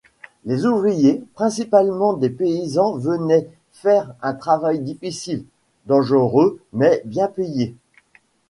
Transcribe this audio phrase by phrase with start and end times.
[0.45, 5.45] Les ouvriers, principalement des paysans venaient faire un travail difficile,
[5.85, 7.75] dangereux mais bien payé.